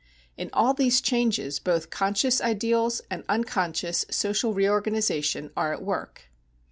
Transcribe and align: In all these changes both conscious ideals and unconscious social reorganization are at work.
In 0.35 0.49
all 0.51 0.73
these 0.73 0.99
changes 0.99 1.59
both 1.59 1.91
conscious 1.91 2.41
ideals 2.41 3.01
and 3.11 3.23
unconscious 3.29 4.03
social 4.09 4.51
reorganization 4.51 5.51
are 5.55 5.73
at 5.73 5.83
work. 5.83 6.31